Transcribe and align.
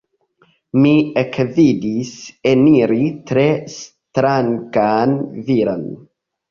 Mi 0.85 0.93
ekvidis 1.23 2.15
eniri 2.55 2.99
tre 3.33 3.47
strangan 3.77 5.17
viron. 5.51 5.89